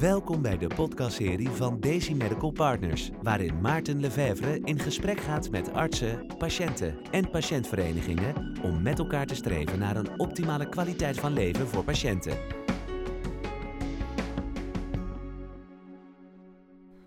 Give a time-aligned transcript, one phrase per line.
[0.00, 5.72] Welkom bij de podcastserie van Daisy Medical Partners, waarin Maarten Lefevre in gesprek gaat met
[5.72, 11.68] artsen, patiënten en patiëntverenigingen om met elkaar te streven naar een optimale kwaliteit van leven
[11.68, 12.38] voor patiënten.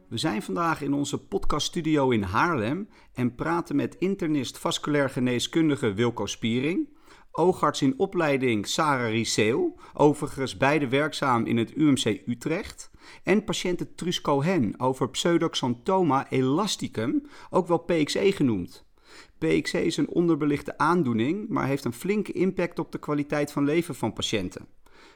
[0.10, 6.26] We zijn vandaag in onze podcaststudio in Haarlem en praten met internist vasculair geneeskundige Wilco
[6.26, 6.90] Spiering,
[7.36, 12.92] oogarts in opleiding Sarah Riseeuw, overigens beide werkzaam in het UMC Utrecht,
[13.24, 18.86] en patiënte Truus Cohen over pseudoxanthoma elasticum, ook wel PXE genoemd.
[19.38, 23.96] PXE is een onderbelichte aandoening, maar heeft een flinke impact op de kwaliteit van leven
[23.96, 24.68] van patiënten.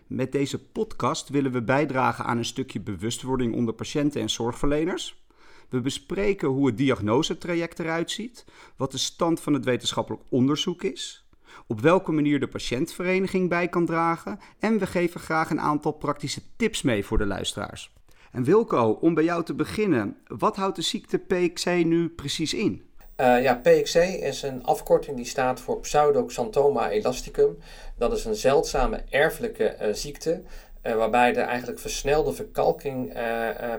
[0.08, 5.26] Met deze podcast willen we bijdragen aan een stukje bewustwording onder patiënten en zorgverleners.
[5.70, 11.27] We bespreken hoe het diagnosetraject eruit ziet, wat de stand van het wetenschappelijk onderzoek is,
[11.68, 16.42] op welke manier de patiëntvereniging bij kan dragen en we geven graag een aantal praktische
[16.56, 17.92] tips mee voor de luisteraars.
[18.32, 22.86] En Wilco, om bij jou te beginnen, wat houdt de ziekte PXC nu precies in?
[23.18, 27.58] Uh, ja, PXC is een afkorting die staat voor Pseudoxanthoma elasticum.
[27.98, 30.42] Dat is een zeldzame erfelijke uh, ziekte
[30.84, 33.14] uh, waarbij er eigenlijk versnelde verkalking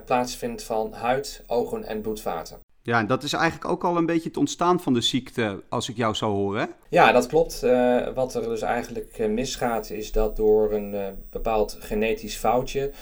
[0.04, 2.67] plaatsvindt van huid, ogen en bloedvaten.
[2.82, 5.88] Ja, en dat is eigenlijk ook al een beetje het ontstaan van de ziekte, als
[5.88, 6.68] ik jou zou horen.
[6.88, 7.62] Ja, dat klopt.
[7.64, 12.92] Uh, wat er dus eigenlijk uh, misgaat, is dat door een uh, bepaald genetisch foutje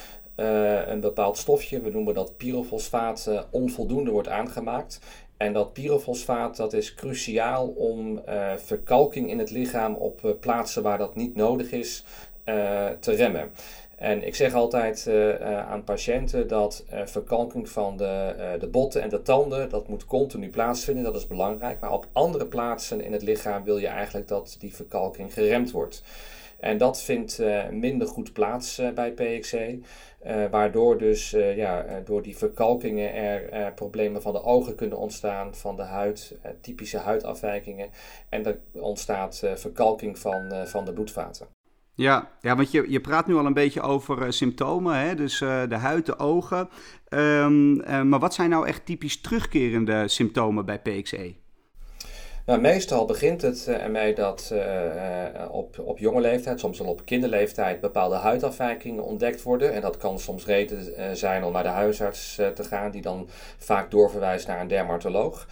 [0.87, 5.01] een bepaald stofje, we noemen dat pyrofosfaat, onvoldoende wordt aangemaakt.
[5.37, 8.21] En dat pyrofosfaat dat is cruciaal om
[8.57, 12.05] verkalking in het lichaam op plaatsen waar dat niet nodig is
[13.01, 13.51] te remmen.
[13.97, 19.03] En ik zeg altijd uh, uh, aan patiënten dat uh, verkalking van de, de botten
[19.03, 21.81] en de tanden, dat moet continu plaatsvinden, dat is belangrijk.
[21.81, 26.03] Maar op andere plaatsen in het lichaam wil je eigenlijk dat die verkalking geremd wordt.
[26.61, 29.57] En dat vindt minder goed plaats bij PXC,
[30.51, 35.83] waardoor dus ja, door die verkalkingen er problemen van de ogen kunnen ontstaan, van de
[35.83, 37.89] huid, typische huidafwijkingen.
[38.29, 41.47] En er ontstaat verkalking van, van de bloedvaten.
[41.97, 45.15] Ja, ja want je, je praat nu al een beetje over uh, symptomen, hè?
[45.15, 46.69] dus uh, de huid, de ogen.
[47.09, 51.35] Um, uh, maar wat zijn nou echt typisch terugkerende symptomen bij PXE?
[52.47, 54.55] Nou, meestal begint het ermee dat
[55.51, 59.73] op, op jonge leeftijd, soms al op kinderleeftijd, bepaalde huidafwijkingen ontdekt worden.
[59.73, 63.29] En dat kan soms reden zijn om naar de huisarts te gaan, die dan
[63.59, 65.47] vaak doorverwijst naar een dermatoloog.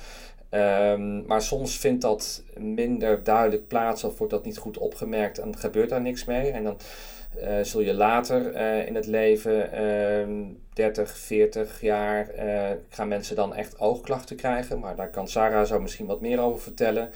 [0.55, 5.59] Um, maar soms vindt dat minder duidelijk plaats of wordt dat niet goed opgemerkt en
[5.59, 6.51] gebeurt daar niks mee.
[6.51, 6.77] En dan
[7.43, 13.37] uh, zul je later uh, in het leven, uh, 30, 40 jaar, uh, gaan mensen
[13.37, 14.79] dan echt oogklachten krijgen.
[14.79, 17.11] Maar daar kan Sarah zo misschien wat meer over vertellen.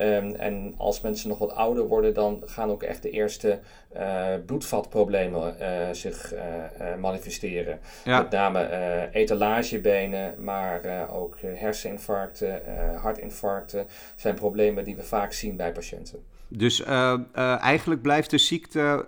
[0.00, 3.58] Um, en als mensen nog wat ouder worden, dan gaan ook echt de eerste
[3.96, 6.40] uh, bloedvatproblemen uh, zich uh,
[7.00, 7.78] manifesteren.
[8.04, 8.22] Ja.
[8.22, 12.62] Met name etalagebenen, maar ook herseninfarcten,
[12.96, 16.18] hartinfarcten zijn problemen die we vaak zien bij patiënten.
[16.48, 16.82] Dus
[17.60, 19.06] eigenlijk blijft de ziekte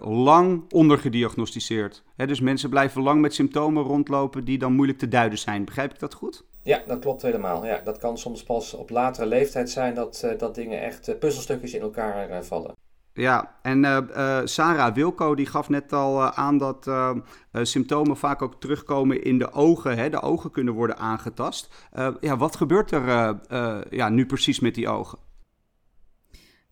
[0.00, 2.02] lang ondergediagnosticeerd.
[2.16, 5.64] Hè, dus mensen blijven lang met symptomen rondlopen die dan moeilijk te duiden zijn.
[5.64, 6.44] Begrijp ik dat goed?
[6.62, 7.66] Ja, dat klopt helemaal.
[7.66, 11.18] Ja, dat kan soms pas op latere leeftijd zijn dat, uh, dat dingen echt uh,
[11.18, 12.74] puzzelstukjes in elkaar uh, vallen.
[13.12, 14.08] Ja, en
[14.44, 16.90] Sarah Wilco die gaf net al aan dat
[17.52, 19.96] symptomen vaak ook terugkomen in de ogen.
[19.96, 20.10] Hè?
[20.10, 21.88] De ogen kunnen worden aangetast.
[22.20, 23.38] ja, wat gebeurt er
[23.90, 25.18] ja, nu precies met die ogen?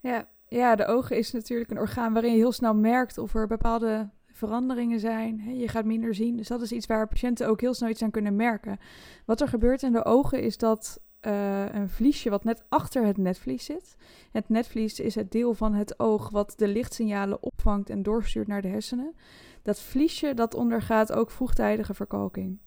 [0.01, 3.47] Ja, ja, de ogen is natuurlijk een orgaan waarin je heel snel merkt of er
[3.47, 5.59] bepaalde veranderingen zijn.
[5.59, 6.37] Je gaat minder zien.
[6.37, 8.79] Dus dat is iets waar patiënten ook heel snel iets aan kunnen merken.
[9.25, 13.17] Wat er gebeurt in de ogen is dat uh, een vliesje wat net achter het
[13.17, 13.97] netvlies zit.
[14.31, 18.63] Het netvlies is het deel van het oog wat de lichtsignalen opvangt en doorstuurt naar
[18.63, 19.15] de hersenen.
[19.63, 22.59] Dat vliesje dat ondergaat ook vroegtijdige verkalking.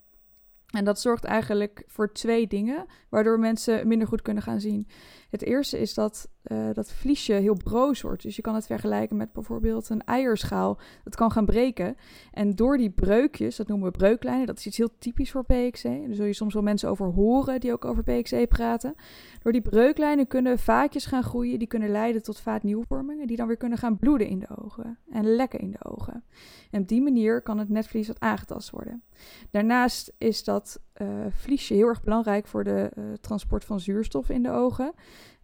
[0.72, 4.88] En dat zorgt eigenlijk voor twee dingen, waardoor mensen minder goed kunnen gaan zien.
[5.30, 8.24] Het eerste is dat uh, dat vliesje heel broos wordt.
[8.24, 10.80] Dus je kan het vergelijken met bijvoorbeeld een eierschaal.
[11.04, 11.96] Dat kan gaan breken.
[12.32, 15.84] En door die breukjes, dat noemen we breuklijnen, dat is iets heel typisch voor PXC.
[15.84, 18.96] Daar zul je soms wel mensen over horen die ook over PXC praten.
[19.42, 23.58] Door die breuklijnen kunnen vaatjes gaan groeien, die kunnen leiden tot vaatnieuwvormingen, die dan weer
[23.58, 26.24] kunnen gaan bloeden in de ogen en lekken in de ogen.
[26.72, 29.04] En op die manier kan het netvlies wat aangetast worden.
[29.52, 30.61] Daarnaast is dat
[31.02, 34.94] uh, vliesje heel erg belangrijk voor de uh, transport van zuurstof in de ogen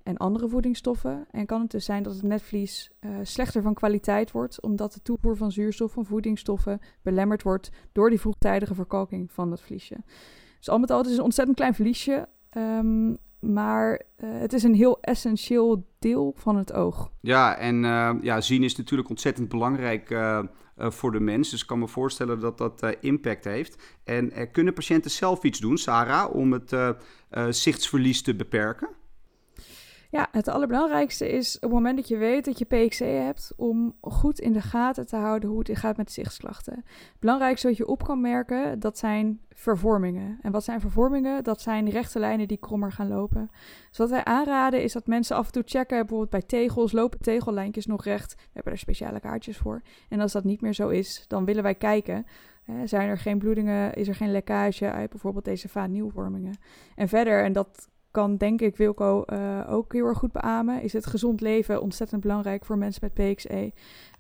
[0.04, 1.26] en andere voedingsstoffen.
[1.32, 5.02] En kan het dus zijn dat het netvlies uh, slechter van kwaliteit wordt, omdat de
[5.02, 9.98] toevoer van zuurstof van voedingsstoffen belemmerd wordt door die vroegtijdige verkalking van dat vliesje.
[10.58, 12.28] Dus al met al, het is een ontzettend klein vliesje.
[12.58, 17.12] Um, maar het is een heel essentieel deel van het oog.
[17.22, 17.82] Ja, en
[18.22, 20.10] ja, zien is natuurlijk ontzettend belangrijk
[20.78, 21.50] voor de mens.
[21.50, 23.98] Dus ik kan me voorstellen dat dat impact heeft.
[24.04, 26.76] En kunnen patiënten zelf iets doen, Sarah, om het
[27.50, 28.90] zichtsverlies te beperken?
[30.10, 33.96] Ja, het allerbelangrijkste is op het moment dat je weet dat je PXC hebt, om
[34.02, 36.74] goed in de gaten te houden hoe het gaat met zichtsklachten.
[36.86, 40.40] Het belangrijkste wat je op kan merken, dat zijn vervormingen.
[40.42, 41.44] En wat zijn vervormingen?
[41.44, 43.50] Dat zijn rechte lijnen die krommer gaan lopen.
[43.90, 47.20] Dus wat wij aanraden is dat mensen af en toe checken, bijvoorbeeld bij tegels, lopen
[47.20, 48.36] tegellijntjes nog recht?
[48.36, 49.82] We hebben er speciale kaartjes voor.
[50.10, 52.26] En als dat niet meer zo is, dan willen wij kijken.
[52.86, 53.94] zijn er geen bloedingen?
[53.94, 56.58] Is er geen lekkage uit bijvoorbeeld deze vaatnieuwvormingen?
[56.96, 60.82] En verder, en dat kan denk ik Wilco uh, ook heel erg goed beamen.
[60.82, 63.74] Is het gezond leven ontzettend belangrijk voor mensen met PXE.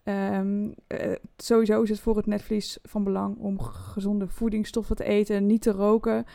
[0.04, 5.46] Um, uh, sowieso is het voor het netvlies van belang om gezonde voedingsstoffen te eten,
[5.46, 6.26] niet te roken,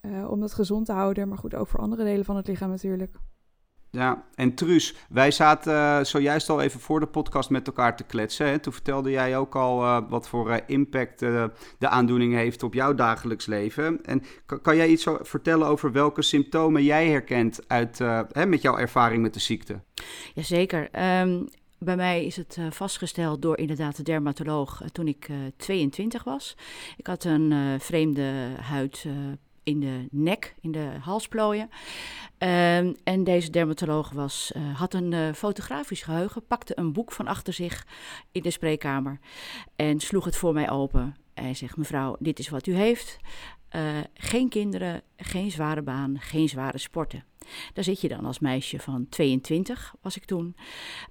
[0.00, 1.28] uh, om dat gezond te houden.
[1.28, 3.16] Maar goed, ook voor andere delen van het lichaam natuurlijk.
[3.92, 8.04] Ja, en Truus, wij zaten uh, zojuist al even voor de podcast met elkaar te
[8.04, 8.46] kletsen.
[8.46, 8.58] Hè?
[8.58, 12.94] Toen vertelde jij ook al uh, wat voor uh, impact de aandoening heeft op jouw
[12.94, 14.04] dagelijks leven.
[14.04, 17.98] En kan, kan jij iets vertellen over welke symptomen jij herkent uit,
[18.32, 19.80] hè, met jouw ervaring met de ziekte?
[20.34, 20.88] Jazeker.
[21.20, 21.48] Um,
[21.78, 26.56] bij mij is het vastgesteld door inderdaad de dermatoloog toen ik 22 was.
[26.96, 29.06] Ik had een vreemde huid
[29.62, 31.68] in de nek, in de halsplooien.
[32.38, 37.26] Um, en deze dermatoloog was, uh, had een uh, fotografisch geheugen, pakte een boek van
[37.26, 37.86] achter zich
[38.32, 39.18] in de spreekkamer
[39.76, 41.16] en sloeg het voor mij open.
[41.34, 43.18] Hij zegt: Mevrouw, dit is wat u heeft.
[43.76, 47.24] Uh, geen kinderen, geen zware baan, geen zware sporten.
[47.72, 50.56] Daar zit je dan als meisje van 22, was ik toen.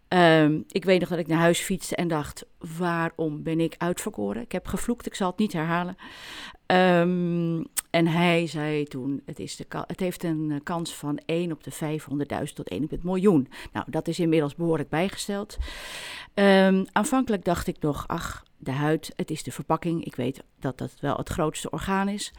[0.08, 2.46] Um, ik weet nog dat ik naar huis fietste en dacht:
[2.78, 4.42] waarom ben ik uitverkoren?
[4.42, 5.96] Ik heb gevloekt, ik zal het niet herhalen.
[6.66, 11.52] Um, en hij zei toen: het, is de het heeft een eh, kans van 1
[11.52, 11.72] op de
[12.48, 13.48] 500.000 tot 1 op het miljoen.
[13.74, 15.58] Nou, dat is inmiddels behoorlijk bijgesteld.
[16.34, 20.06] Um, aanvankelijk dacht ik nog: ach, de huid, het is de verpakking.
[20.06, 22.34] Ik weet dat dat wel het grootste orgaan is.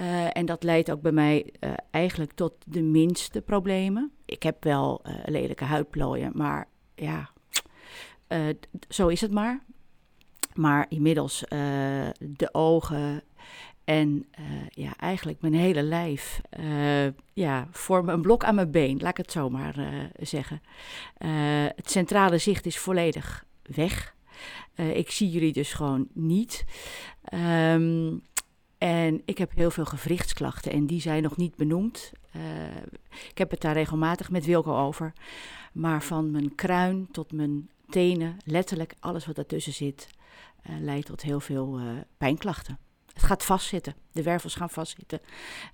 [0.00, 4.12] Uh, en dat leidt ook bij mij uh, eigenlijk tot de minste problemen.
[4.24, 7.30] Ik heb wel uh, lelijke huidplooien, maar ja,
[8.88, 9.62] zo is het maar.
[10.54, 11.44] Maar inmiddels
[12.18, 13.22] de ogen
[13.84, 14.26] en
[14.68, 16.40] ja, eigenlijk mijn hele lijf
[17.32, 20.62] ja, vormen een blok aan mijn been, laat ik het zo maar zeggen.
[21.74, 24.13] het centrale zicht is volledig weg.
[24.74, 26.64] Ik zie jullie dus gewoon niet.
[27.34, 28.22] Um,
[28.78, 32.12] en ik heb heel veel gewrichtsklachten en die zijn nog niet benoemd.
[32.36, 32.42] Uh,
[33.30, 35.12] ik heb het daar regelmatig met Wilco over.
[35.72, 40.08] Maar van mijn kruin tot mijn tenen, letterlijk alles wat ertussen zit,
[40.70, 41.80] uh, leidt tot heel veel
[42.16, 42.78] pijnklachten.
[43.12, 43.94] Het gaat vastzitten.
[44.12, 45.20] De wervels gaan vastzitten.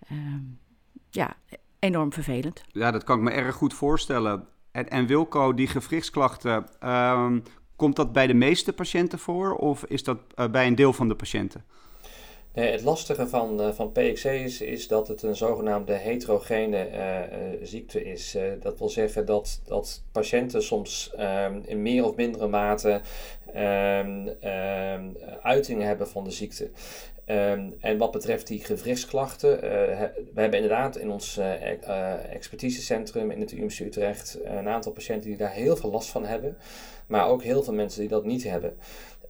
[0.09, 0.43] Ehm,
[1.11, 1.37] ja,
[1.79, 2.63] enorm vervelend.
[2.73, 4.47] Ja, dat kan ik me erg goed voorstellen.
[4.71, 7.43] En, en Wilco, die gewrichtsklachten, um,
[7.81, 10.19] komt dat bij de meeste patiënten voor of is dat
[10.51, 11.65] bij een deel van de patiënten?
[12.53, 17.59] Het lastige van, uh, van PXC is, is dat het een zogenaamde heterogene uh, uh,
[17.63, 18.37] ziekte is.
[18.61, 23.01] dat wil zeggen dat, dat patiënten soms um, in meer of mindere mate
[23.57, 26.71] um, um, uitingen hebben van de ziekte.
[27.81, 31.39] en wat betreft die gewrichtsklachten, we hebben inderdaad in ons
[32.31, 36.57] expertisecentrum in het UMC Utrecht een aantal patiënten die daar heel veel last van hebben,
[37.07, 38.77] maar ook heel veel mensen die dat niet hebben.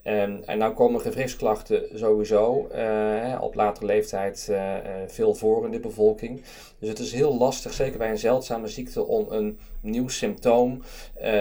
[0.05, 4.75] Um, en nou komen gewrichtsklachten sowieso uh, op latere leeftijd uh,
[5.07, 6.43] veel voor in de bevolking.
[6.79, 10.83] Dus het is heel lastig, zeker bij een zeldzame ziekte, om een nieuw symptoom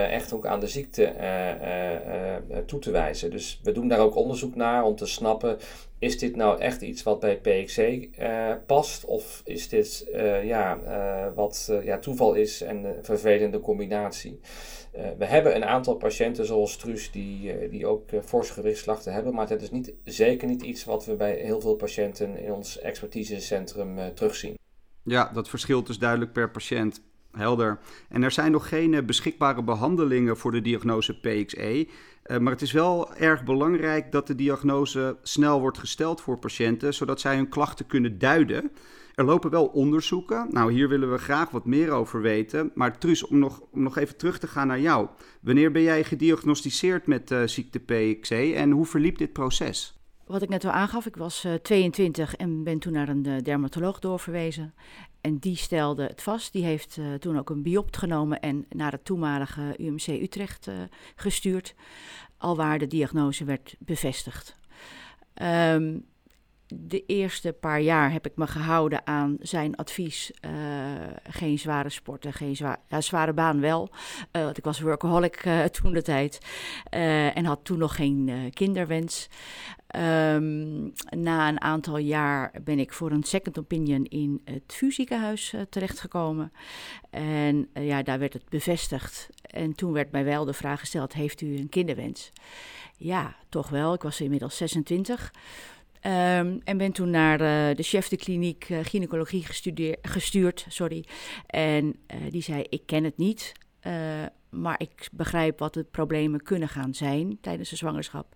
[0.09, 1.13] echt ook aan de ziekte
[2.65, 3.31] toe te wijzen.
[3.31, 5.57] Dus we doen daar ook onderzoek naar om te snappen,
[5.99, 8.07] is dit nou echt iets wat bij PXC
[8.65, 9.05] past?
[9.05, 10.07] Of is dit
[10.43, 10.79] ja,
[11.35, 14.39] wat ja, toeval is en een vervelende combinatie?
[14.99, 19.13] Uh, we hebben een aantal patiënten zoals Truus die, uh, die ook uh, forse gewichtsklachten
[19.13, 22.51] hebben, maar dat is niet, zeker niet iets wat we bij heel veel patiënten in
[22.51, 24.57] ons expertisecentrum terugzien.
[25.03, 27.01] Ja, dat verschilt dus duidelijk per patiënt.
[27.31, 27.79] Helder.
[28.09, 31.87] En er zijn nog geen beschikbare behandelingen voor de diagnose PXE.
[32.39, 37.19] maar het is wel erg belangrijk dat de diagnose snel wordt gesteld voor patiënten, zodat
[37.19, 38.71] zij hun klachten kunnen duiden.
[39.19, 40.47] Er lopen wel onderzoeken.
[40.49, 42.71] Nou, hier willen we graag wat meer over weten.
[42.73, 45.07] Maar Truus, om nog, om nog even terug te gaan naar jou.
[45.41, 49.99] Wanneer ben jij gediagnosticeerd met uh, ziekte PXC en hoe verliep dit proces?
[50.25, 53.27] Wat ik net al aangaf, ik was uh, eh, 22 en ben toen naar een
[53.27, 54.73] uh, dermatoloog doorverwezen.
[55.21, 56.53] En die stelde het vast.
[56.53, 60.71] Die heeft toen ook een biopt genomen en naar het toenmalige UMC Utrecht
[61.15, 61.75] gestuurd.
[62.37, 64.57] Alwaar de diagnose werd bevestigd.
[65.41, 66.05] Um,
[66.75, 70.31] de eerste paar jaar heb ik me gehouden aan zijn advies.
[70.45, 70.51] Uh,
[71.23, 73.89] geen zware sporten, geen zwaar, ja, zware baan wel.
[74.31, 76.39] Uh, want ik was workaholic uh, toen de tijd.
[77.33, 79.29] en had toen nog geen kinderwens.
[79.95, 86.51] Um, na een aantal jaar ben ik voor een second opinion in het VU-ziekenhuis terechtgekomen.
[87.09, 89.29] En ja, daar werd het bevestigd.
[89.41, 92.31] En toen werd mij wel de vraag gesteld: Heeft u een kinderwens?
[92.97, 93.93] Ja, toch wel.
[93.93, 95.31] Ik was inmiddels 26.
[96.01, 97.37] Um, en ben toen naar
[97.75, 99.45] de chef de kliniek uh, gynaecologie
[100.01, 100.65] gestuurd.
[100.67, 101.05] Sorry.
[101.45, 103.51] En uh, die zei: Ik ken het niet,
[104.49, 108.35] maar ik begrijp wat de problemen kunnen gaan zijn tijdens de zwangerschap.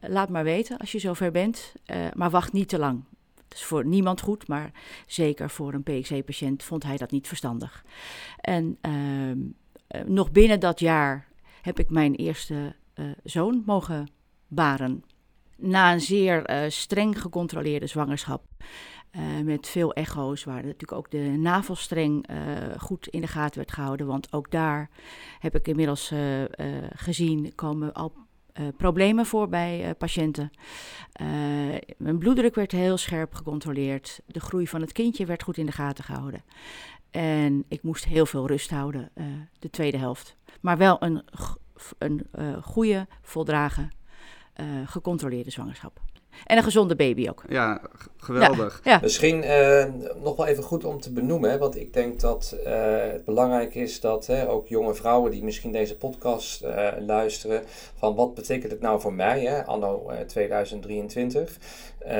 [0.00, 1.72] laat maar weten als je zover bent,
[2.14, 3.04] maar wacht niet te lang.
[3.34, 4.72] Dat is voor niemand goed, maar
[5.06, 7.84] zeker voor een PXC-patiënt vond hij dat niet verstandig.
[8.40, 9.38] En ehm,
[10.06, 11.28] nog binnen dat jaar
[11.62, 12.74] heb ik mijn eerste
[13.24, 14.08] zoon mogen
[14.48, 15.04] baren
[15.58, 18.42] na een zeer uh, streng gecontroleerde zwangerschap.
[19.16, 22.36] Uh, met veel echo's, waar natuurlijk ook de navelstreng uh,
[22.78, 24.06] goed in de gaten werd gehouden.
[24.06, 24.90] Want ook daar
[25.38, 26.12] heb ik inmiddels
[26.94, 28.12] gezien komen al
[28.76, 30.50] problemen voor bij patiënten.
[31.96, 34.20] mijn bloeddruk werd heel scherp gecontroleerd.
[34.26, 36.42] De groei van het kindje werd goed in de gaten gehouden.
[37.10, 39.10] En ik moest heel veel rust houden,
[39.58, 40.36] de tweede helft.
[40.60, 41.22] Maar wel een,
[41.98, 42.26] een
[42.62, 43.90] goede, voldragen
[44.60, 46.00] uh, gecontroleerde zwangerschap.
[46.46, 47.42] En een gezonde baby ook.
[47.48, 47.80] Ja,
[48.16, 48.80] geweldig.
[48.84, 49.84] Ja, Misschien uh,
[50.22, 54.00] nog wel even goed om te benoemen, want ik denk dat uh, het belangrijk is
[54.00, 56.64] dat ook jonge vrouwen die misschien deze podcast
[57.06, 57.62] luisteren,
[57.94, 61.58] van wat betekent het nou voor mij, hè, anno 2023.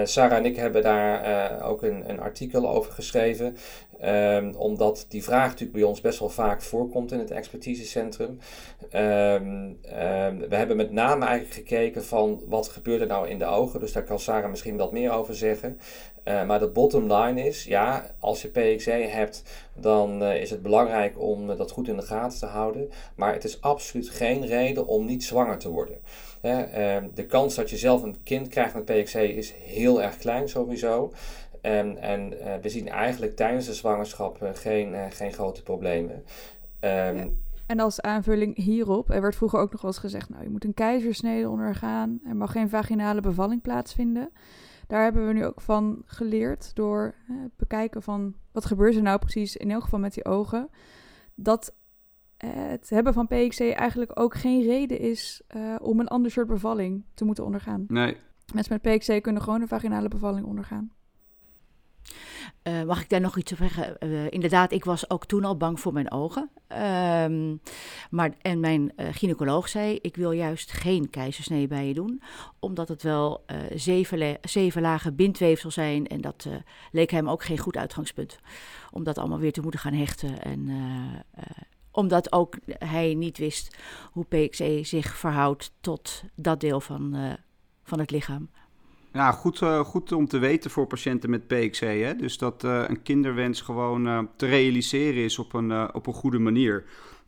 [0.05, 3.57] Sarah en ik hebben daar ook een, een artikel over geschreven.
[4.05, 8.39] Um, omdat die vraag natuurlijk bij ons best wel vaak voorkomt in het expertisecentrum.
[8.83, 9.79] Um,
[10.49, 13.81] we hebben met name eigenlijk gekeken van wat gebeurt er nou in de ogen.
[13.81, 15.81] Dus daar kan Sarah misschien wat meer over zeggen.
[16.47, 19.43] Maar de bottom line is, ja, als je PXE hebt,
[19.75, 22.91] dan uh, is het belangrijk om dat goed in de gaten te houden.
[23.15, 25.99] Maar het is absoluut geen reden om niet zwanger te worden.
[27.15, 31.13] de kans dat je zelf een kind krijgt met PXE is heel erg klein sowieso.
[31.61, 36.15] En, en uh, we zien eigenlijk tijdens de zwangerschap uh, geen, uh, geen grote problemen.
[36.15, 37.29] Um, ja.
[37.67, 40.65] En als aanvulling hierop, er werd vroeger ook nog wel eens gezegd, nou je moet
[40.65, 44.31] een keizersnede ondergaan, er mag geen vaginale bevalling plaatsvinden.
[44.87, 49.19] Daar hebben we nu ook van geleerd door het bekijken van wat gebeurt er nou
[49.19, 50.69] precies in elk geval met die ogen.
[51.35, 51.75] Dat
[52.37, 55.43] het hebben van PXC eigenlijk ook geen reden is
[55.81, 57.85] om een ander soort bevalling te moeten ondergaan.
[57.89, 58.17] Nee.
[58.55, 60.93] Mensen met PXC kunnen gewoon een vaginale bevalling ondergaan.
[62.63, 63.97] Uh, mag ik daar nog iets over zeggen?
[64.01, 66.51] Uh, inderdaad, ik was ook toen al bang voor mijn ogen.
[67.23, 67.61] Um,
[68.11, 72.23] maar, en mijn uh, gynaecoloog zei, ik wil juist geen keizersnee bij je doen.
[72.59, 76.07] Omdat het wel zeven, zeven lagen bindweefsel zijn.
[76.07, 76.49] En dat
[76.91, 78.39] leek hem ook geen goed uitgangspunt.
[78.91, 80.43] Om dat allemaal weer te moeten gaan hechten.
[80.43, 80.71] En
[81.91, 83.77] omdat ook hij niet wist
[84.13, 87.17] hoe PXE zich verhoudt tot dat deel van,
[87.83, 88.49] van het lichaam.
[89.13, 91.85] Ja, goed, uh, goed om te weten voor patiënten met PXE.
[91.85, 92.17] Hè?
[92.17, 96.39] Dus dat uh, een kinderwens gewoon uh, te realiseren is op een, op een goede
[96.39, 96.85] manier.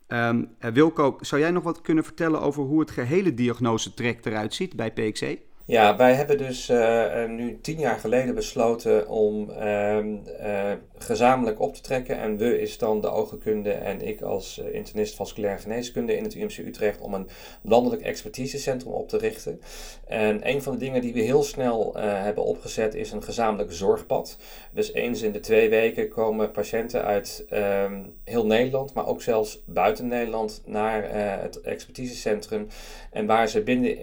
[0.08, 4.76] Um, Wilco, zou jij nog wat kunnen vertellen over hoe het gehele diagnosetraject eruit ziet
[4.76, 5.38] bij PXE?
[5.70, 11.74] Ja, wij hebben dus uh, nu tien jaar geleden besloten om uh, uh, gezamenlijk op
[11.74, 12.18] te trekken.
[12.18, 16.58] En we is dan de oogkunde en ik als internist vasculaire geneeskunde in het UMC
[16.58, 17.28] Utrecht om een
[17.62, 19.60] landelijk expertisecentrum op te richten.
[20.06, 24.36] En een van de dingen die we heel snel hebben opgezet is een gezamenlijk zorgpad.
[24.72, 29.62] Dus eens in de twee weken komen patiënten uit ehm, heel Nederland, maar ook zelfs
[29.66, 31.10] buiten Nederland naar
[31.40, 32.66] het expertisecentrum.
[33.10, 34.00] En waar ze binnen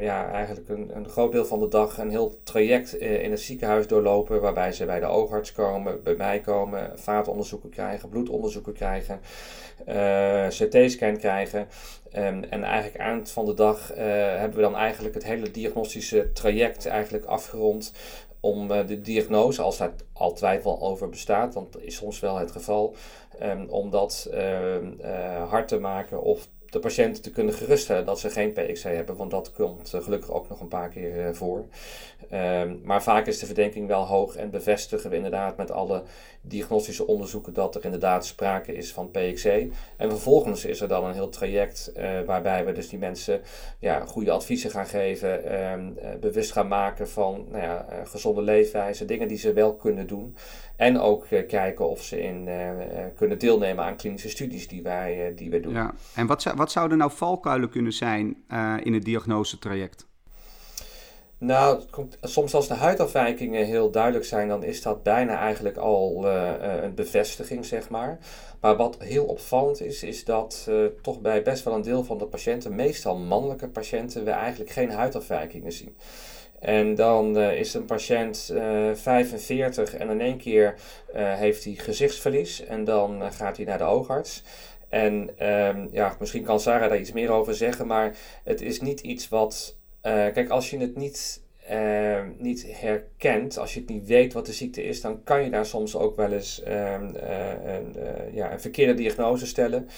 [0.00, 3.40] ja, eigenlijk een, een groot deel van de dag een heel traject eh, in het
[3.40, 9.20] ziekenhuis doorlopen, waarbij ze bij de oogarts komen, bij mij komen, vaatonderzoeken krijgen, bloedonderzoeken krijgen,
[9.84, 11.68] eh, CT-scan krijgen.
[12.10, 13.98] En eigenlijk het van de dag uh,
[14.36, 17.92] hebben we dan eigenlijk het hele diagnostische traject eigenlijk afgerond
[18.40, 22.50] om de diagnose, als daar al twijfel over bestaat, want dat is soms wel het
[22.50, 22.94] geval,
[23.42, 28.30] um, om dat uh, hard te maken of de patiënten te kunnen geruststellen dat ze
[28.30, 31.64] geen PXC hebben, want dat komt uh, gelukkig ook nog een paar keer uh, voor.
[32.32, 36.02] Um, maar vaak is de verdenking wel hoog en bevestigen we inderdaad met alle
[36.40, 39.46] diagnostische onderzoeken dat er inderdaad sprake is van PXC.
[39.96, 43.40] En vervolgens is er dan een heel traject uh, waarbij we dus die mensen
[43.78, 49.28] ja, goede adviezen gaan geven, um, bewust gaan maken van nou ja, gezonde leefwijze, dingen
[49.28, 50.36] die ze wel kunnen doen.
[50.80, 52.48] En ook kijken of ze in,
[53.16, 55.72] kunnen deelnemen aan klinische studies die wij, die wij doen.
[55.72, 55.94] Ja.
[56.14, 58.36] En wat, wat zouden nou valkuilen kunnen zijn
[58.82, 60.08] in het diagnosetraject?
[61.38, 61.82] Nou,
[62.20, 66.50] soms als de huidafwijkingen heel duidelijk zijn, dan is dat bijna eigenlijk al uh,
[66.82, 68.18] een bevestiging, zeg maar.
[68.60, 72.18] Maar wat heel opvallend is, is dat uh, toch bij best wel een deel van
[72.18, 75.96] de patiënten, meestal mannelijke patiënten, we eigenlijk geen huidafwijkingen zien.
[76.60, 78.54] En dan uh, is een patiënt
[78.94, 80.74] 45 en in één keer
[81.14, 84.42] heeft hij gezichtsverlies en dan gaat hij naar de oogarts.
[84.88, 89.00] En um, ja, misschien kan Sarah daar iets meer over zeggen, maar het is niet
[89.00, 94.06] iets wat uh, kijk, als je het niet, uh, niet herkent, als je het niet
[94.06, 97.96] weet wat de ziekte is, dan kan je daar soms ook wel eens uh, een,
[98.32, 99.88] ja, een verkeerde diagnose stellen.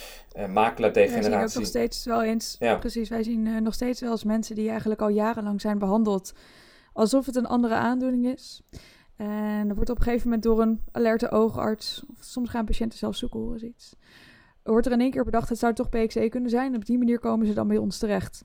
[0.49, 1.31] makelaardegeneratie.
[1.31, 2.77] Wij zien ook nog steeds wel eens, ja.
[2.77, 6.33] precies, wij zien nog steeds wel eens mensen die eigenlijk al jarenlang zijn behandeld
[6.93, 8.63] alsof het een andere aandoening is.
[9.17, 12.99] En er wordt op een gegeven moment door een alerte oogarts, of soms gaan patiënten
[12.99, 13.97] zelf zoeken, horen ze iets.
[14.63, 16.73] Wordt er in één keer bedacht, het zou toch PXE kunnen zijn.
[16.73, 18.45] En op die manier komen ze dan bij ons terecht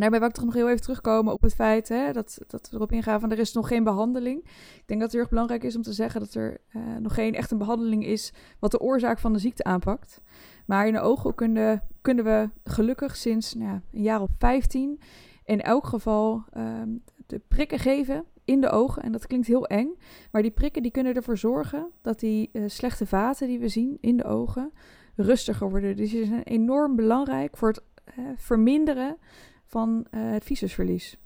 [0.00, 2.76] daarbij wil ik toch nog heel even terugkomen op het feit hè, dat, dat we
[2.76, 4.38] erop ingaan van er is nog geen behandeling.
[4.74, 7.14] Ik denk dat het heel erg belangrijk is om te zeggen dat er uh, nog
[7.14, 10.20] geen echte behandeling is wat de oorzaak van de ziekte aanpakt.
[10.66, 15.00] Maar in de oogheelkunde kunnen we gelukkig sinds nou, een jaar of 15
[15.44, 19.02] in elk geval um, de prikken geven in de ogen.
[19.02, 19.94] En dat klinkt heel eng,
[20.30, 23.98] maar die prikken die kunnen ervoor zorgen dat die uh, slechte vaten die we zien
[24.00, 24.72] in de ogen
[25.16, 25.96] rustiger worden.
[25.96, 27.82] Dus die zijn enorm belangrijk voor het
[28.18, 29.16] uh, verminderen
[29.64, 31.18] van uh, het visusverlies.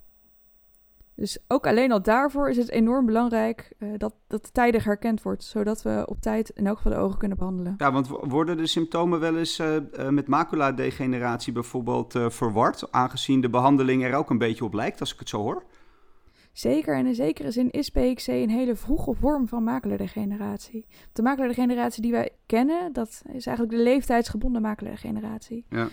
[1.15, 5.43] Dus ook alleen al daarvoor is het enorm belangrijk uh, dat, dat tijdig herkend wordt,
[5.43, 7.75] zodat we op tijd in elk geval de ogen kunnen behandelen.
[7.77, 9.77] Ja, want worden de symptomen wel eens uh,
[10.09, 15.19] met maculadegeneratie bijvoorbeeld verward, aangezien de behandeling er ook een beetje op lijkt, als ik
[15.19, 15.63] het zo hoor?
[16.51, 20.85] Zeker, en in zekere zin is PXC een hele vroege vorm van maculadegeneratie.
[21.13, 25.65] De maculadegeneratie die wij kennen, dat is eigenlijk de leeftijdsgebonden maculadegeneratie.
[25.69, 25.87] Ja.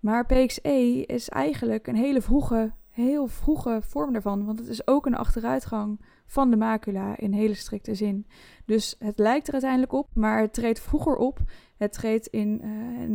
[0.00, 4.44] Maar PXE is eigenlijk een hele vroege, heel vroege vorm daarvan.
[4.44, 8.26] Want het is ook een achteruitgang van de macula in hele strikte zin.
[8.64, 11.38] Dus het lijkt er uiteindelijk op, maar het treedt vroeger op.
[11.76, 12.60] Het treedt in,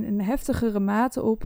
[0.07, 1.43] een heftigere mate op.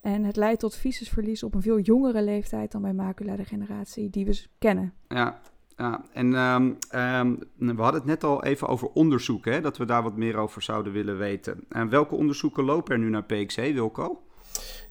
[0.00, 4.44] En het leidt tot visusverlies op een veel jongere leeftijd dan bij maculadegeneratie, die we
[4.58, 4.92] kennen.
[5.08, 5.40] Ja,
[5.76, 7.38] ja, en um, um,
[7.76, 10.62] we hadden het net al even over onderzoek, hè, dat we daar wat meer over
[10.62, 11.64] zouden willen weten.
[11.68, 14.22] En welke onderzoeken lopen er nu naar PXE, Wilco?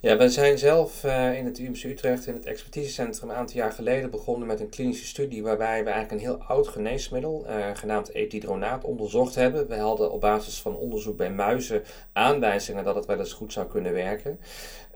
[0.02, 3.72] Ja, we zijn zelf uh, in het UMC Utrecht in het expertisecentrum een aantal jaar
[3.72, 8.14] geleden begonnen met een klinische studie waarbij we eigenlijk een heel oud geneesmiddel, uh, genaamd
[8.14, 9.68] etidronaat, onderzocht hebben.
[9.68, 11.84] We hadden op basis van onderzoek bij muizen
[12.14, 14.40] aanwijzingen dat het wel eens goed zou kunnen werken.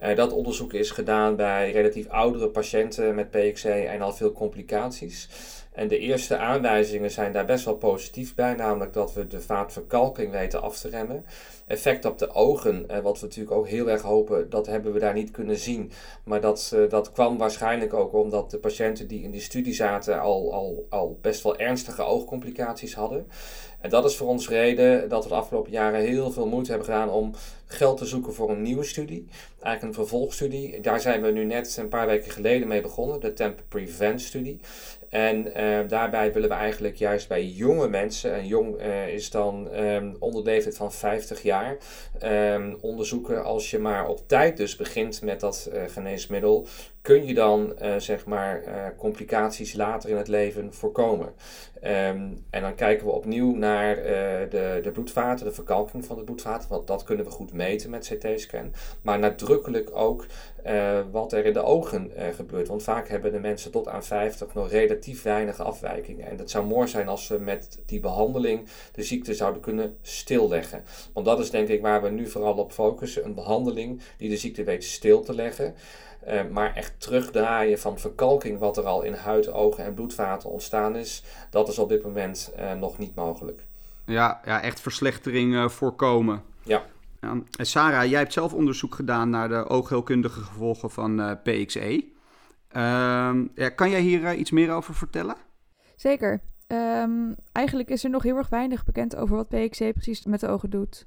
[0.02, 5.28] Uh, dat onderzoek is gedaan bij relatief oudere patiënten met PXE en al veel complicaties.
[5.74, 10.30] En de eerste aanwijzingen zijn daar best wel positief bij, namelijk dat we de vaatverkalking
[10.30, 11.24] weten af te remmen.
[11.66, 14.98] Effect op de ogen, eh, wat we natuurlijk ook heel erg hopen, dat hebben we
[14.98, 15.90] daar niet kunnen zien.
[16.24, 20.20] Maar dat, eh, dat kwam waarschijnlijk ook omdat de patiënten die in die studie zaten
[20.20, 23.26] al, al, al best wel ernstige oogcomplicaties hadden.
[23.80, 26.88] En dat is voor ons reden dat we de afgelopen jaren heel veel moeite hebben
[26.88, 27.34] gedaan om
[27.66, 29.26] geld te zoeken voor een nieuwe studie.
[29.60, 30.80] Eigenlijk een vervolgstudie.
[30.80, 34.60] Daar zijn we nu net een paar weken geleden mee begonnen, de Temp Prevent studie.
[35.14, 39.68] En uh, daarbij willen we eigenlijk juist bij jonge mensen, en jong uh, is dan
[39.74, 41.76] um, onder de leeftijd van 50 jaar,
[42.22, 46.66] um, onderzoeken als je maar op tijd dus begint met dat uh, geneesmiddel,
[47.02, 48.62] kun je dan zeg maar
[48.96, 51.32] complicaties later in het leven voorkomen.
[51.84, 53.96] Um, en dan kijken we opnieuw naar
[54.50, 58.14] de, de bloedvaten, de verkalking van de bloedvaten, want dat kunnen we goed meten met
[58.14, 58.72] CT-scan.
[59.02, 60.26] Maar nadrukkelijk ook
[60.66, 62.68] uh, wat er in de ogen uh, gebeurt.
[62.68, 66.26] Want vaak hebben de mensen tot aan 50 nog relatief weinig afwijkingen.
[66.26, 70.84] En het zou mooi zijn als we met die behandeling de ziekte zouden kunnen stilleggen.
[71.12, 73.24] Want dat is denk ik waar we nu vooral op focussen.
[73.24, 75.74] Een behandeling die de ziekte weet stil te leggen.
[76.28, 80.96] Uh, maar echt terugdraaien van verkalking wat er al in huid, ogen en bloedvaten ontstaan
[80.96, 83.64] is, dat is op dit moment nog niet mogelijk.
[84.06, 86.42] Ja, ja echt verslechtering voorkomen.
[86.62, 86.84] Ja.
[87.24, 87.64] Ja.
[87.64, 92.12] Sarah, jij hebt zelf onderzoek gedaan naar de oogheelkundige gevolgen van eh, PXE.
[92.68, 95.36] Ehm, ja, kan jij hier uh, iets meer over vertellen?
[95.96, 96.40] Zeker.
[96.66, 100.48] Um, eigenlijk is er nog heel erg weinig bekend over wat PXE precies met de
[100.48, 101.06] ogen doet.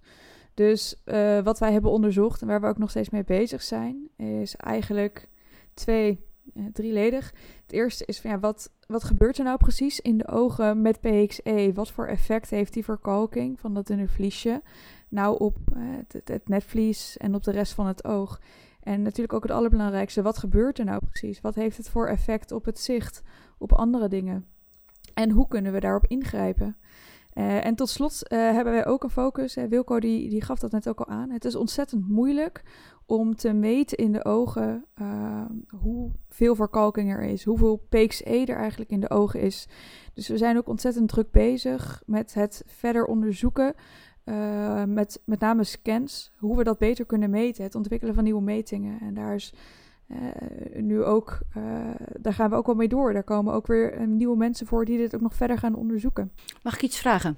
[0.53, 4.10] Dus uh, wat wij hebben onderzocht en waar we ook nog steeds mee bezig zijn,
[4.17, 5.27] is eigenlijk
[5.73, 6.25] twee,
[6.73, 7.34] drieledig.
[7.62, 11.71] Het eerste is ja, wat, wat gebeurt er nou precies in de ogen met PXE?
[11.73, 14.62] Wat voor effect heeft die verkalking van dat dunne vliesje?
[15.10, 15.84] Nou op uh,
[16.24, 18.41] het, netvlies en op de rest van het oog.
[18.80, 21.41] En natuurlijk ook het allerbelangrijkste, wat gebeurt er nou precies?
[21.41, 23.22] Wat heeft het voor effect op het zicht,
[23.58, 24.46] op andere dingen?
[25.13, 26.78] En hoe kunnen we daarop ingrijpen?
[27.38, 29.58] en tot slot hebben wij ook een focus.
[29.70, 31.30] Wilco die, die gaf dat net ook al aan.
[31.30, 32.63] Het is ontzettend moeilijk
[33.08, 35.46] om te meten in de ogen uh,
[35.82, 39.67] hoeveel verkalking er is, hoeveel PXE er eigenlijk in de ogen is.
[40.13, 43.74] Dus we zijn ook ontzettend druk bezig met het verder onderzoeken,
[44.30, 48.42] uh, met met name scans, hoe we dat beter kunnen meten, het ontwikkelen van nieuwe
[48.42, 49.00] metingen.
[49.02, 49.54] En daar is
[50.08, 50.18] uh,
[50.82, 51.40] nu ook,
[52.20, 53.13] daar gaan we ook wel mee door.
[53.13, 56.32] Daar komen ook weer nieuwe mensen voor die dit ook nog verder gaan onderzoeken.
[56.63, 57.38] Mag ik iets vragen?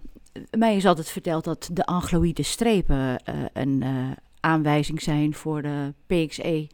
[0.58, 3.22] Mij is altijd verteld dat de angloïde strepen
[3.54, 3.84] een
[4.40, 6.68] aanwijzing zijn voor de PXE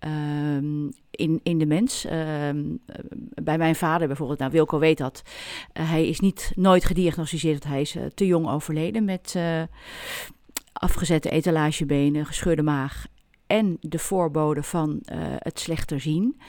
[0.00, 2.06] um, in, in de mens.
[2.12, 2.80] Um,
[3.42, 7.80] bij mijn vader bijvoorbeeld, nou Wilco weet dat, uh, hij is niet nooit gediagnosticeerd, hij
[7.80, 9.62] is uh, te jong overleden met uh,
[10.72, 13.06] afgezette etalagebenen, gescheurde maag
[13.46, 15.00] en de voorbode van
[15.38, 16.40] het slechter zien.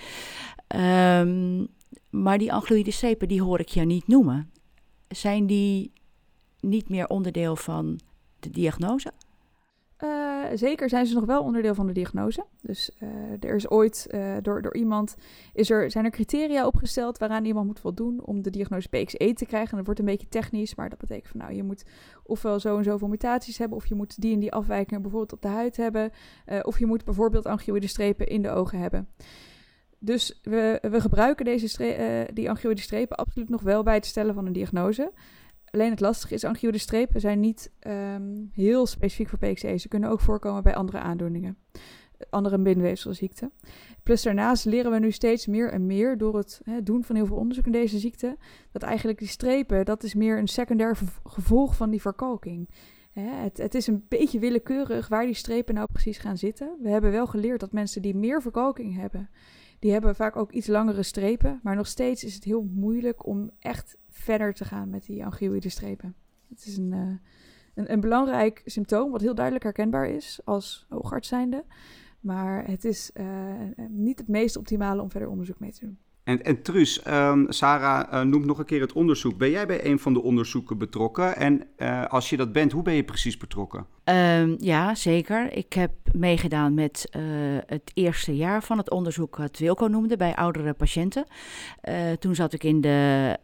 [0.76, 1.68] Um,
[2.10, 4.52] maar die angloïde strepen, die hoor ik je niet noemen.
[5.08, 5.92] Zijn die
[6.60, 8.00] niet meer onderdeel van
[8.40, 9.12] de diagnose?
[10.04, 12.46] Uh, zeker zijn ze nog wel onderdeel van de diagnose.
[12.62, 13.10] Dus uh,
[13.40, 15.16] er is ooit uh, door, door iemand
[15.54, 19.46] is er, zijn er criteria opgesteld waaraan iemand moet voldoen om de diagnose PXE te
[19.46, 19.70] krijgen.
[19.70, 21.86] En dat wordt een beetje technisch, maar dat betekent van nou, je moet
[22.24, 25.42] ofwel zo en zoveel mutaties hebben, of je moet die en die afwijkingen bijvoorbeeld op
[25.42, 26.12] de huid hebben,
[26.62, 29.08] of je moet bijvoorbeeld angioïde strepen in de ogen hebben.
[29.98, 34.46] Dus we, we gebruiken deze die angioïde strepen absoluut nog wel bij het stellen van
[34.46, 35.12] een diagnose.
[35.72, 39.78] Alleen het lastige is, angioïde strepen zijn niet um, heel specifiek voor PXE.
[39.78, 41.58] Ze kunnen ook voorkomen bij andere aandoeningen,
[42.30, 43.52] andere bindweefselziekten.
[44.04, 47.26] Plus daarnaast leren we nu steeds meer en meer door het hè, doen van heel
[47.26, 48.38] veel onderzoek in deze ziekte,
[48.72, 52.70] dat eigenlijk die strepen, dat is meer een secundair gevolg van die verkalking.
[53.12, 56.78] Hè, het, het is een beetje willekeurig waar die strepen nou precies gaan zitten.
[56.82, 59.30] We hebben wel geleerd dat mensen die meer verkalking hebben,
[59.80, 61.60] die hebben vaak ook iets langere strepen.
[61.64, 65.70] Maar nog steeds is het heel moeilijk om echt verder te gaan met die angioïde
[65.70, 66.16] strepen.
[66.50, 67.00] Het is een, uh,
[67.76, 71.64] een, een, belangrijk symptoom wat heel duidelijk herkenbaar is als oogarts zijnde.
[72.20, 73.26] Maar het is uh,
[73.90, 75.98] niet het meest optimale om verder onderzoek mee te doen.
[76.24, 79.38] En, en Truus, um, Sarah uh, noemt nog een keer het onderzoek.
[79.38, 81.36] Ben jij bij een van de onderzoeken betrokken?
[81.36, 81.68] En
[82.10, 83.86] als je dat bent, hoe ben je precies betrokken?
[84.10, 85.54] Um, ja, zeker.
[85.54, 87.22] Ik heb meegedaan met uh,
[87.66, 91.26] het eerste jaar van het onderzoek, wat Wilco noemde, bij oudere patiënten.
[92.20, 93.38] toen zat ik in de,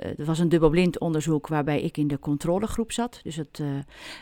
[0.00, 3.20] het was een dubbelblind onderzoek waarbij ik in de controlegroep zat.
[3.22, 3.62] Dus het,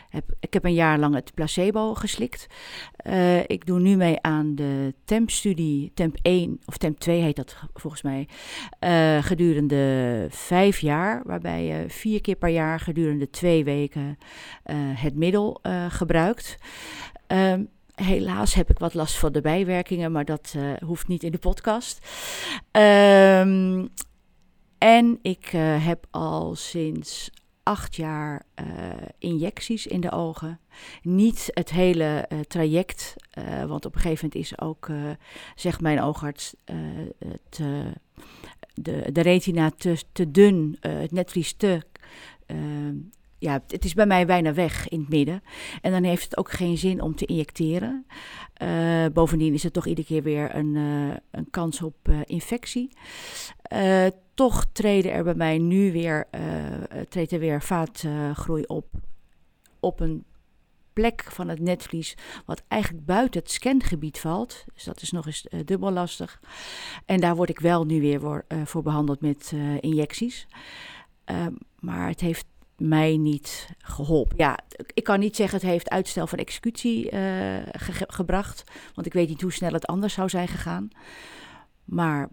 [0.09, 2.47] heb, ik heb een jaar lang het placebo geslikt.
[3.45, 8.01] ik doe nu mee aan de TEMP-studie, TEMP 1 of TEMP 2 heet dat volgens
[8.01, 8.27] mij,
[8.79, 14.17] uh, gedurende vijf jaar, waarbij je vier keer per jaar gedurende twee weken
[14.65, 16.57] uh, het middel uh, gebruikt.
[17.27, 21.37] Um, helaas heb ik wat last van de bijwerkingen, maar dat hoeft niet in de
[21.37, 22.07] podcast.
[22.71, 23.89] Um,
[24.77, 25.45] en ik
[25.79, 27.29] heb al sinds
[27.63, 28.45] acht jaar
[29.17, 30.59] injecties in de ogen.
[31.01, 33.15] Niet het hele traject,
[33.67, 34.89] want op een gegeven moment is ook,
[35.55, 36.55] zegt mijn oogarts,
[37.19, 37.61] het,
[38.73, 41.81] de, de retina te, te dun, het netvlies te
[43.41, 45.43] ja, het is bij mij bijna weg in het midden.
[45.81, 48.05] En dan heeft het ook geen zin om te injecteren.
[48.61, 52.91] Uh, bovendien is het toch iedere keer weer een, uh, een kans op uh, infectie.
[54.33, 56.27] toch treden er bij mij nu weer,
[57.09, 58.85] treedt er weer vaatgroei op.
[59.79, 60.23] Op een
[60.93, 64.65] plek van het netvlies, wat eigenlijk buiten het scangebied valt.
[64.73, 66.39] Dus dat is nog eens dubbel lastig.
[67.05, 70.47] En daar word ik wel nu weer voor, voor behandeld met injecties.
[71.79, 72.45] maar het heeft
[72.81, 74.37] mij niet geholpen.
[74.37, 74.59] Ja,
[74.93, 77.11] ik kan niet zeggen het heeft uitstel van executie uh,
[77.71, 78.63] ge gebracht,
[78.93, 80.89] want ik weet niet hoe snel het anders zou zijn gegaan.
[81.85, 82.29] Maar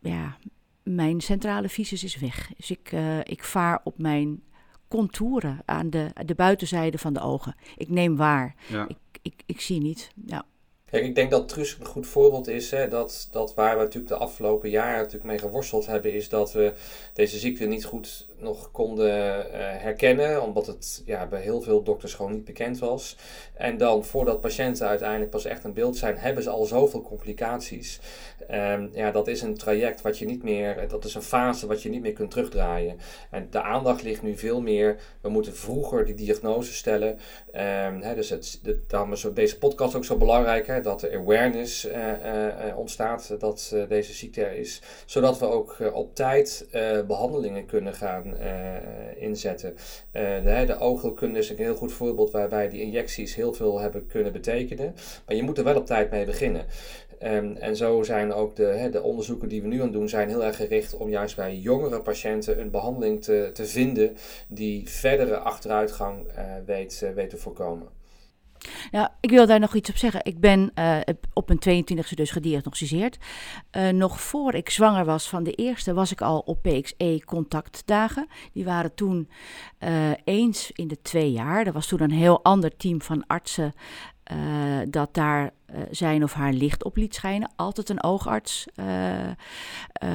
[0.00, 0.36] ja,
[0.82, 2.50] mijn centrale visus is weg.
[2.56, 4.42] Dus ik, uh, ik vaar op mijn
[4.88, 7.54] contouren aan de, de buitenzijde van de ogen.
[7.76, 8.54] Ik neem waar.
[8.68, 8.88] Ja.
[8.88, 10.10] Ik, ik, ik zie niet.
[10.26, 10.44] Ja.
[10.84, 12.70] Kijk, ik denk dat Trus een goed voorbeeld is.
[12.70, 16.52] Hè, dat, dat waar we natuurlijk de afgelopen jaren natuurlijk mee geworsteld hebben, is dat
[16.52, 16.72] we
[17.14, 22.14] deze ziekte niet goed nog konden uh, herkennen, omdat het ja, bij heel veel dokters
[22.14, 23.16] gewoon niet bekend was.
[23.54, 28.00] En dan voordat patiënten uiteindelijk pas echt een beeld zijn, hebben ze al zoveel complicaties.
[28.50, 31.82] Um, ja, dat is een traject wat je niet meer, dat is een fase wat
[31.82, 32.98] je niet meer kunt terugdraaien.
[33.30, 37.10] En de aandacht ligt nu veel meer, we moeten vroeger die diagnose stellen.
[37.10, 41.86] Um, hè, dus het, daarom is deze podcast ook zo belangrijk, hè, dat er awareness
[41.86, 44.82] uh, uh, ontstaat dat deze ziekte er is.
[45.06, 46.68] Zodat we ook op tijd
[47.06, 49.70] behandelingen kunnen gaan uh, inzetten.
[49.70, 54.06] Uh, de, de oogheelkunde is een heel goed voorbeeld waarbij die injecties heel veel hebben
[54.06, 54.94] kunnen betekenen.
[55.26, 56.64] Maar je moet er wel op tijd mee beginnen.
[57.24, 60.44] Um, en zo zijn ook de, de onderzoeken die we nu aan doen, zijn heel
[60.44, 64.16] erg gericht om juist bij jongere patiënten een behandeling te, te vinden
[64.48, 67.88] die verdere achteruitgang uh, weet, weet te voorkomen.
[68.90, 70.20] Nou, ik wil daar nog iets op zeggen.
[70.24, 70.98] Ik ben uh,
[71.32, 73.18] op mijn 22e dus gediagnosticeerd.
[73.76, 78.26] Uh, nog voor ik zwanger was van de eerste, was ik al op PXE-contactdagen.
[78.52, 79.28] Die waren toen
[79.80, 81.66] uh, eens in de twee jaar.
[81.66, 83.72] Er was toen een heel ander team van artsen
[84.90, 85.50] dat daar
[85.90, 87.52] zijn of haar licht op liet schijnen.
[87.56, 88.66] Altijd een oogarts.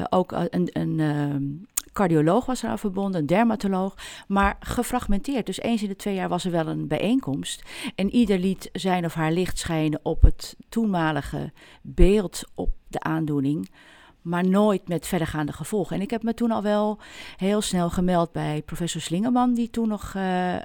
[0.10, 1.44] ook een, een ehm,
[1.98, 3.96] cardioloog was eraan verbonden, een dermatoloog,
[4.28, 5.46] maar gefragmenteerd.
[5.46, 7.64] Dus eens in de twee jaar was er wel een bijeenkomst.
[7.96, 13.70] En ieder liet zijn of haar licht schijnen op het toenmalige beeld op de aandoening
[14.28, 15.96] maar nooit met verdergaande gevolgen.
[15.96, 17.00] En ik heb me toen al wel
[17.38, 20.60] heel snel gemeld bij professor Slingerman, die toen nog uh, uh,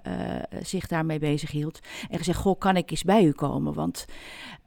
[0.63, 1.81] zich daarmee bezig hield.
[2.11, 3.75] En gezegd: Goh, kan ik eens bij u komen?
[3.75, 4.05] Want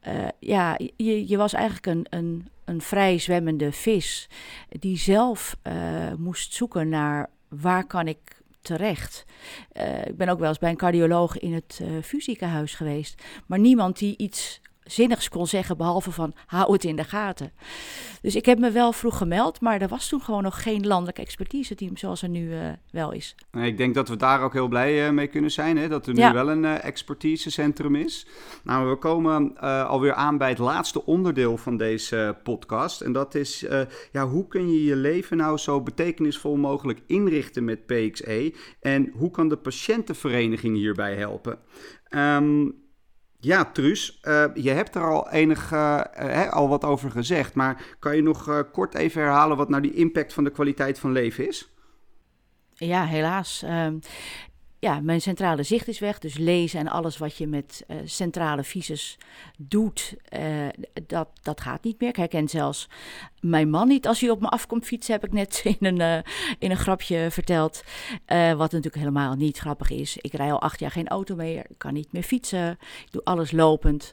[0.08, 4.28] uh, ja, je, je was eigenlijk een, een, een vrij zwemmende vis
[4.68, 5.56] die zelf
[6.18, 9.24] moest zoeken naar waar kan ik terecht.
[10.04, 13.22] ik ben ook wel eens bij een cardioloog in het uh, geweest.
[13.46, 17.52] Maar niemand die iets zinnigs kon zeggen, behalve van hou het in de gaten.
[18.22, 21.18] Dus ik heb me wel vroeg gemeld, maar er was toen gewoon nog geen landelijk
[21.18, 23.34] expertise-team zoals er nu uh, wel is.
[23.52, 25.88] Ik denk dat we daar ook heel blij uh, mee kunnen zijn, hè?
[25.88, 26.32] dat er nu ja.
[26.32, 28.26] wel een uh, expertisecentrum is.
[28.64, 33.00] Nou, we komen alweer aan bij het laatste onderdeel van deze podcast.
[33.00, 33.64] En dat is,
[34.12, 38.54] ja, hoe kun je je leven nou zo betekenisvol mogelijk inrichten met PXE?
[38.80, 41.58] En hoe kan de patiëntenvereniging hierbij helpen?
[42.10, 42.85] Um,
[43.46, 48.16] ja, Truus, uh, je hebt er al enig uh, al wat over gezegd, maar kan
[48.16, 51.70] je nog kort even herhalen wat nou die impact van de kwaliteit van leven is?
[52.72, 53.64] Ja, helaas.
[54.78, 56.18] Ja, mijn centrale zicht is weg.
[56.18, 59.18] Dus lezen en alles wat je met uh, centrale visus
[59.58, 60.68] doet, uh,
[61.06, 62.08] dat, dat gaat niet meer.
[62.08, 62.88] Ik herken zelfs
[63.40, 66.32] mijn man niet als hij op me afkomt fietsen, heb ik net in een, uh,
[66.58, 67.82] in een grapje verteld.
[68.26, 70.16] wat natuurlijk helemaal niet grappig is.
[70.16, 72.70] Ik rij al acht jaar geen auto meer, kan niet meer fietsen,
[73.04, 74.12] ik doe alles lopend.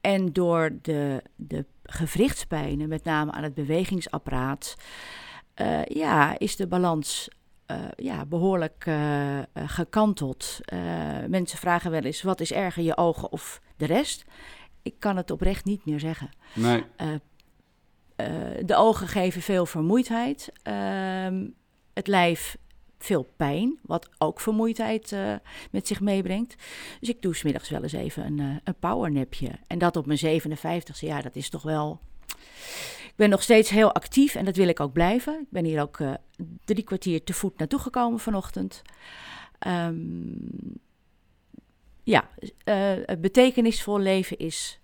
[0.00, 4.76] en door de, de gewrichtspijnen, met name aan het bewegingsapparaat,
[5.84, 7.28] ja, is de balans
[7.96, 10.58] ja, behoorlijk uh, gekanteld.
[10.72, 10.80] Uh,
[11.28, 14.24] mensen vragen wel eens: wat is erger, je ogen of de rest?
[14.82, 16.30] Ik kan het oprecht niet meer zeggen.
[16.54, 16.84] Nee.
[18.64, 20.52] de ogen geven veel vermoeidheid.
[20.62, 21.46] Ehm,
[21.94, 22.56] het lijf
[22.98, 25.16] veel pijn, wat ook vermoeidheid
[25.70, 26.54] met zich meebrengt.
[27.00, 29.50] Dus ik doe smiddags wel eens even een, een powernapje.
[29.66, 32.00] En dat op mijn 57ste, ja, dat is toch wel
[33.18, 35.34] ben nog steeds heel actief en dat wil ik ook blijven.
[35.40, 36.14] Ik ben hier ook uh,
[36.64, 38.82] drie kwartier te voet naartoe gekomen vanochtend.
[39.66, 40.80] Um,
[42.02, 42.28] ja,
[42.64, 44.80] uh, betekenisvol leven is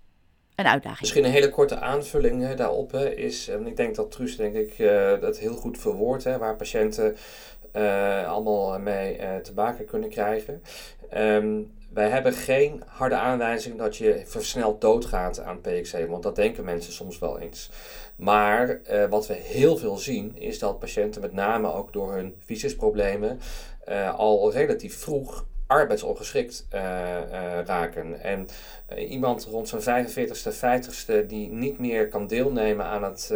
[0.54, 1.00] een uitdaging.
[1.00, 4.54] Misschien een hele korte aanvulling hè, daarop hè, is, en ik denk dat Truus denk
[4.54, 7.16] ik uh, dat heel goed verwoordt, waar patiënten
[8.26, 10.62] allemaal mee te maken kunnen krijgen.
[11.16, 16.64] Um, wij hebben geen harde aanwijzing dat je versneld doodgaat aan PXE, want dat denken
[16.64, 17.70] mensen soms wel eens.
[18.16, 22.34] Maar uh, wat we heel veel zien is dat patiënten met name ook door hun
[22.44, 23.40] visusproblemen
[23.88, 26.80] uh, al relatief vroeg arbeidsongeschikt uh,
[27.64, 28.20] raken.
[28.20, 28.48] En
[29.08, 33.32] iemand rond zijn 45ste, 50ste die niet meer kan deelnemen aan het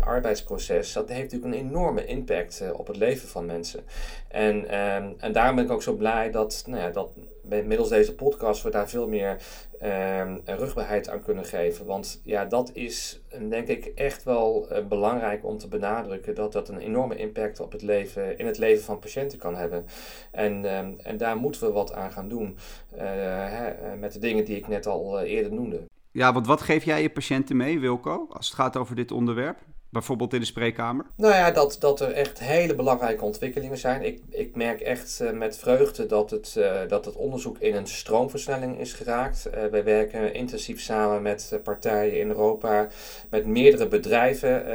[0.00, 3.80] arbeidsproces, dat heeft natuurlijk een enorme impact op het leven van mensen.
[4.28, 7.08] En, ehm, en daarom ben ik ook zo blij dat, nou ja, dat
[7.42, 9.36] middels deze podcast we daar veel meer
[9.84, 11.86] um, rugbaarheid aan kunnen geven.
[11.86, 16.68] Want ja, dat is denk ik echt wel uh, belangrijk om te benadrukken dat dat
[16.68, 19.84] een enorme impact op het leven, in het leven van patiënten kan hebben.
[20.30, 22.56] En, um, en daar moeten we wat aan gaan doen
[22.94, 25.82] uh, hè, eh, met de dingen die ik net al eerder noemde.
[26.10, 29.58] Ja, want wat geef jij je patiënten mee, Wilco, als het gaat over dit onderwerp?
[29.94, 31.04] Bijvoorbeeld in de spreekkamer?
[31.16, 34.02] Nou ja, dat, dat er echt hele belangrijke ontwikkelingen zijn.
[34.02, 37.86] Ik, ik merk echt uh, met vreugde dat het, uh, dat het onderzoek in een
[37.86, 39.46] stroomversnelling is geraakt.
[39.46, 42.88] Uh, wij werken intensief samen met partijen in Europa,
[43.30, 44.72] met meerdere bedrijven.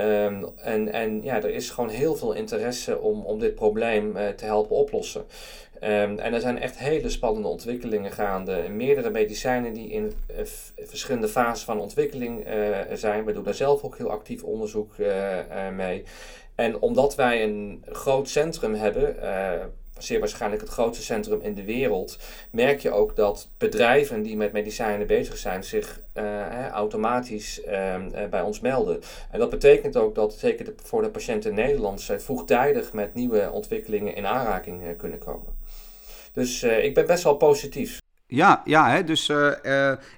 [0.00, 4.44] Um, en, en ja, er is gewoon heel veel interesse om, om dit probleem te
[4.44, 5.24] helpen oplossen.
[5.84, 8.68] Um, en er zijn echt hele spannende ontwikkelingen gaande.
[8.70, 10.36] Meerdere medicijnen die in uh,
[10.76, 13.24] verschillende fases van ontwikkeling uh, zijn.
[13.24, 15.08] We doen daar zelf ook heel actief onderzoek uh,
[15.76, 16.04] mee.
[16.54, 19.16] En omdat wij een groot centrum hebben,
[19.98, 22.18] zeer waarschijnlijk het grootste centrum in de wereld,
[22.50, 26.00] merk je ook dat bedrijven die met medicijnen bezig zijn zich
[26.72, 29.00] automatisch ehm, bij ons melden.
[29.30, 33.14] En dat betekent ook dat zeker de, voor de patiënten in Nederland zij vroegtijdig met
[33.14, 35.62] nieuwe ontwikkelingen in aanraking kunnen komen.
[36.34, 37.98] Dus uh, ik ben best wel positief.
[38.26, 39.04] Ja, ja hè?
[39.04, 39.66] dus uh,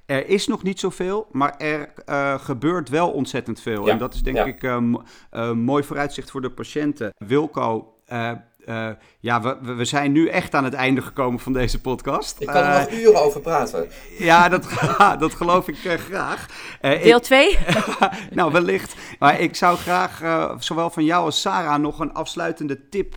[0.07, 3.87] er is nog niet zoveel, maar er uh, gebeurt wel ontzettend veel.
[3.87, 3.93] Ja.
[3.93, 4.45] En dat is denk Ja.
[4.45, 7.15] ik een mooi vooruitzicht voor de patiënten.
[7.19, 7.95] Wilco,
[8.67, 12.41] uh, ja, we, we zijn nu echt aan het einde gekomen van deze podcast.
[12.41, 13.89] Ik kan er nog uren over praten.
[14.19, 14.69] Ja, dat,
[15.19, 16.47] dat geloof ik graag.
[16.81, 17.59] Deel 2?
[18.31, 18.95] nou, wellicht.
[19.19, 20.21] Maar ik zou graag
[20.59, 23.15] zowel van jou als Sarah nog een afsluitende tip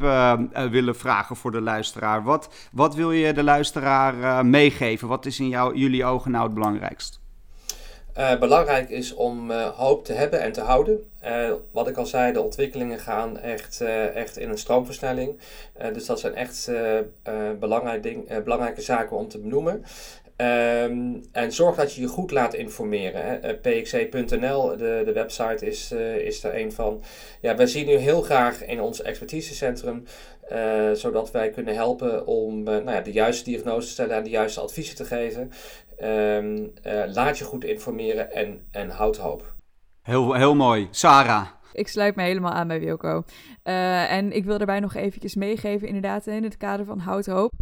[0.72, 2.24] willen vragen voor de luisteraar.
[2.24, 5.08] Wat, wat wil je de luisteraar meegeven?
[5.08, 7.20] Wat is in jou, jullie ogen nou het belangrijkst?
[8.19, 11.10] Uh, belangrijk is om uh, hoop te hebben en te houden.
[11.25, 13.82] Uh, wat ik al zei, de ontwikkelingen gaan echt,
[14.13, 15.39] echt in een stroomversnelling.
[15.93, 16.71] dus dat zijn echt
[17.60, 19.86] belangrijk ding, belangrijke zaken om te benoemen.
[20.38, 23.60] Um, en zorg dat je je goed laat informeren.
[23.62, 27.01] pxc.nl, de, de website, is, is er een van.
[27.41, 30.03] Ja, wij zien u heel graag in ons expertisecentrum.
[30.93, 34.60] Zodat wij kunnen helpen om nou ja, de juiste diagnose te stellen en de juiste
[34.60, 35.51] adviezen te geven.
[36.04, 39.54] Um, uh, laat je goed informeren en, en houd hoop.
[40.02, 40.88] Heel, heel mooi.
[40.92, 41.48] Sarah.
[41.74, 43.24] Ik sluit me helemaal aan bij Wilco.
[43.64, 47.54] en ik wil daarbij nog eventjes meegeven, inderdaad, in het kader van houd hoop.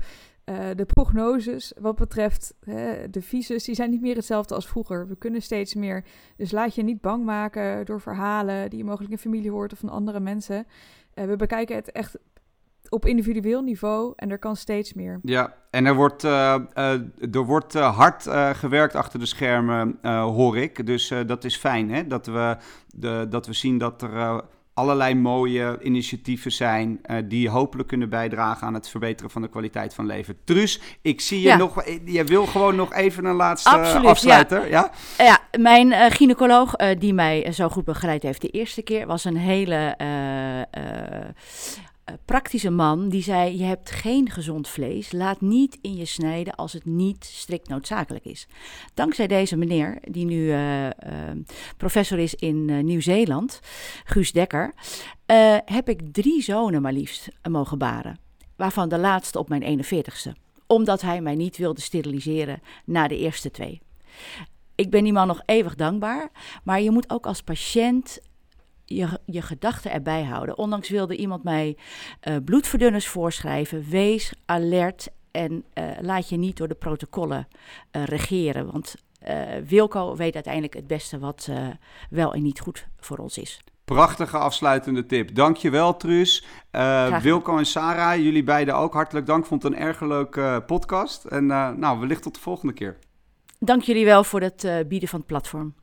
[0.76, 2.54] de prognoses wat betreft
[3.10, 5.08] de visus, die zijn niet meer hetzelfde als vroeger.
[5.08, 6.06] We kunnen steeds meer.
[6.38, 9.80] Dus laat je niet bang maken door verhalen die je mogelijk in familie hoort of
[9.80, 10.67] van andere mensen.
[11.13, 12.17] we bekijken het echt
[12.89, 15.19] op individueel niveau en er kan steeds meer.
[15.23, 16.91] Ja, en er wordt, uh, uh,
[17.36, 20.86] er wordt uh, hard gewerkt achter de schermen, hoor ik.
[20.86, 22.08] Dus dat is fijn, hè?
[22.08, 22.58] Dat, we,
[22.95, 27.02] de, dat we zien dat er allerlei mooie initiatieven zijn...
[27.26, 30.38] die hopelijk kunnen bijdragen aan het verbeteren van de kwaliteit van leven.
[30.43, 31.58] Truus, ik zie je ja.
[31.58, 31.86] nog...
[32.06, 34.91] Je wil gewoon nog even een laatste Absoluut, afsluiter, ja?
[35.17, 39.08] Ja, ja mijn gynaecoloog, die mij zo goed begeleid heeft de eerste keer...
[39.08, 39.95] was een hele
[42.25, 46.73] praktische man die zei: Je hebt geen gezond vlees, laat niet in je snijden als
[46.73, 48.47] het niet strikt noodzakelijk is.
[48.93, 50.91] Dankzij deze meneer, die nu uh, uh,
[51.77, 53.59] professor is in Nieuw-Zeeland,
[54.03, 54.73] Guus Dekker,
[55.65, 58.19] heb ik drie zonen maar liefst mogen baren.
[58.55, 60.31] Waarvan de laatste op mijn 41ste.
[60.67, 63.81] Omdat hij mij niet wilde steriliseren na de eerste twee.
[64.75, 66.29] Ik ben die man nog eeuwig dankbaar,
[66.63, 68.19] maar je moet ook als patiënt
[68.88, 70.58] je, je gedachten erbij houden.
[70.58, 71.78] Ondanks wilde iemand mij
[72.28, 73.89] uh, bloedverdunners voorschrijven.
[73.89, 77.47] Wees alert en uh, laat je niet door de protocollen
[77.91, 78.71] uh, regeren.
[78.71, 78.95] Want
[79.65, 81.50] Wilco weet uiteindelijk het beste wat
[82.10, 83.62] wel en niet goed voor ons is.
[83.86, 85.36] Prachtige afsluitende tip.
[85.36, 86.45] Dankjewel, Truus.
[86.71, 89.45] Uh, Wilco en Sarah, jullie beiden ook hartelijk dank.
[89.45, 91.26] Vond het een erg leuke podcast.
[91.26, 92.97] En nou, wellicht tot de volgende keer.
[93.60, 95.73] Dank jullie wel voor het bieden van het platform.